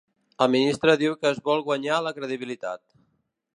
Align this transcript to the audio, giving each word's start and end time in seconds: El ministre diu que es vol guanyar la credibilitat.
El 0.45 0.47
ministre 0.55 0.95
diu 1.01 1.17
que 1.19 1.29
es 1.35 1.43
vol 1.51 1.63
guanyar 1.69 2.01
la 2.07 2.17
credibilitat. 2.19 2.85